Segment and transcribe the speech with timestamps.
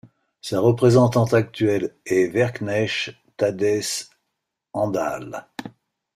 [0.41, 4.09] Sa représentante actuelle est Werqnesh Tadesse
[4.73, 5.47] Endale.